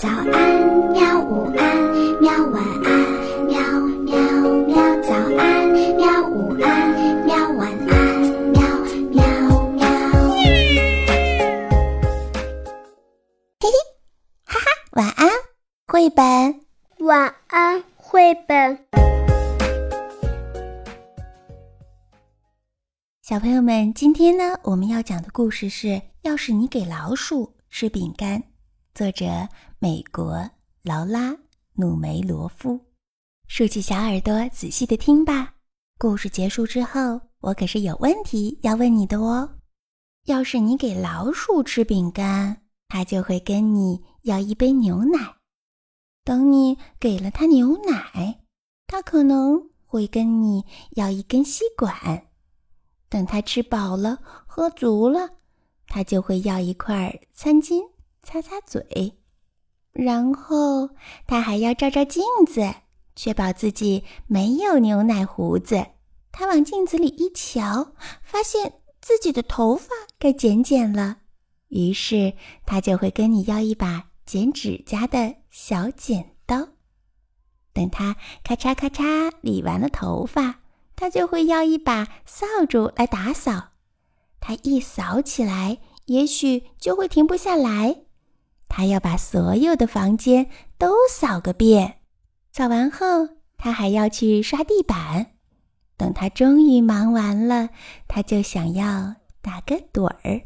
[0.00, 0.32] 早安，
[0.92, 1.20] 喵！
[1.20, 1.76] 午安，
[2.22, 2.32] 喵！
[2.46, 2.90] 晚安，
[3.44, 3.60] 喵
[4.00, 4.16] 喵
[4.66, 4.74] 喵！
[5.02, 6.26] 早安，喵！
[6.26, 7.36] 午安，喵！
[7.50, 8.18] 晚安，
[8.48, 8.62] 喵
[9.10, 9.20] 喵
[9.72, 9.84] 喵！
[13.60, 13.68] 嘿嘿，
[14.46, 15.28] 哈哈，晚安，
[15.86, 16.24] 绘本。
[17.00, 18.78] 晚安，绘本。
[23.20, 25.88] 小朋友们，今天呢，我们要讲的故事是
[26.22, 28.40] 《要是你给老鼠吃饼干》，
[29.00, 29.48] 作者
[29.78, 30.50] 美国
[30.82, 31.30] 劳拉·
[31.72, 32.78] 努梅罗夫。
[33.48, 35.54] 竖起小耳朵，仔细的听吧。
[35.98, 39.56] 故事结束之后，我可是有问题要问你的哦。
[40.26, 45.36] 要是你给老鼠吃饼干，它就会跟你要一杯牛奶。
[46.22, 48.42] 等你给了它牛奶，
[48.86, 52.26] 它可能会跟你要一根吸管。
[53.08, 55.38] 等它吃饱了、喝足了，
[55.86, 57.80] 它就会要一块餐巾
[58.22, 59.14] 擦擦嘴，
[59.92, 60.90] 然后
[61.26, 62.74] 他还要照照镜子，
[63.16, 65.86] 确保自己没有牛奶胡子。
[66.32, 71.18] 他往镜子里一瞧，发现自己的头发该剪剪了，
[71.68, 72.34] 于是
[72.66, 76.68] 他就会跟你要一把剪指甲的小剪刀。
[77.72, 80.60] 等他咔嚓咔嚓理完了头发。
[80.96, 83.68] 他就会要一把扫帚来打扫，
[84.38, 88.02] 他一扫起来，也许就会停不下来。
[88.70, 91.96] 他要把所有的房间都扫个遍，
[92.52, 95.32] 扫完后，他还要去刷地板。
[95.98, 97.68] 等他终于忙完了，
[98.08, 100.42] 他就想要打个盹儿。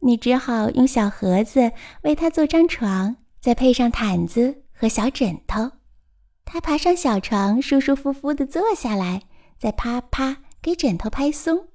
[0.00, 5.72] 你只好用小盒子为他做张床，再配上毯子和小枕头。
[6.44, 9.22] 他爬上小床，舒舒服服地坐下来。
[9.58, 11.66] 再啪啪给枕头拍松。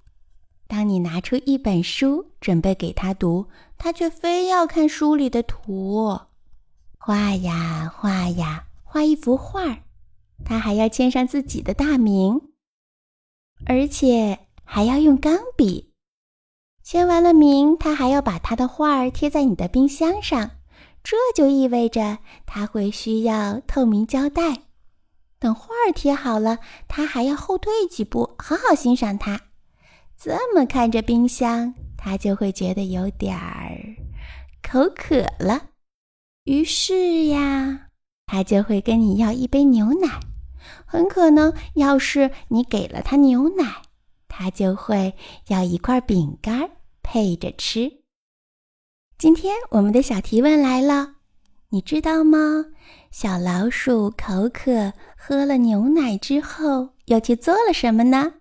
[0.67, 3.47] 当你拿出一本书准备给他读，
[3.77, 6.19] 他却非要看书里的图，
[6.97, 9.83] 画呀画呀画一幅画儿，
[10.45, 12.41] 他还要签上自己的大名，
[13.65, 15.91] 而且还要用钢笔。
[16.81, 20.51] 签完了名，他还要把他的画儿贴在你的冰箱上，
[21.03, 24.63] 这就意味着他会需要透明胶带。
[25.39, 29.41] 等画儿贴好了，他还要后退几步，好好欣赏它。
[30.25, 33.75] 这么看着冰箱，他就会觉得有点儿
[34.61, 35.61] 口渴了。
[36.45, 37.87] 于是呀，
[38.25, 40.21] 他就会跟你要一杯牛奶。
[40.85, 43.81] 很可能，要是你给了他牛奶，
[44.29, 45.13] 他就会
[45.49, 46.69] 要一块饼干
[47.01, 47.91] 配着吃。
[49.17, 51.15] 今天我们的小提问来了，
[51.67, 52.63] 你知道吗？
[53.11, 58.35] 小老鼠口渴，喝了牛奶之后，又去做了什么呢？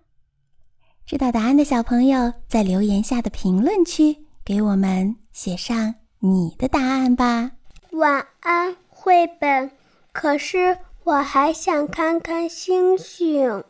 [1.05, 7.51] 知道答案的小朋友，在留言下的评论区给我们写上你的答案吧。
[7.91, 9.69] 晚安，绘本。
[10.11, 13.63] 可是我还想看看星星。